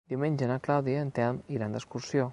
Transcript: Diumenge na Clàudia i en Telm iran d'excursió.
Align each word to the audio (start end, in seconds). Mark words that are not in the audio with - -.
Diumenge 0.11 0.47
na 0.51 0.55
Clàudia 0.67 0.97
i 0.97 1.03
en 1.03 1.13
Telm 1.19 1.41
iran 1.59 1.77
d'excursió. 1.79 2.29